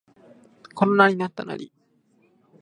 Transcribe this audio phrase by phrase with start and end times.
[0.73, 1.71] コロナになったナリ